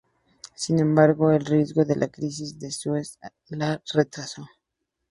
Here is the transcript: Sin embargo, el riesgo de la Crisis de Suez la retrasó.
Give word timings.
Sin 0.55 0.79
embargo, 0.79 1.29
el 1.31 1.45
riesgo 1.45 1.85
de 1.85 1.95
la 1.95 2.07
Crisis 2.07 2.57
de 2.57 2.71
Suez 2.71 3.19
la 3.49 3.83
retrasó. 3.93 4.47